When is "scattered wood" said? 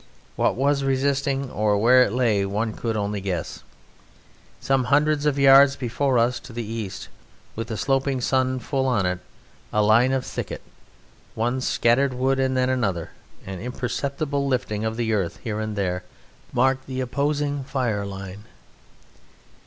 11.61-12.39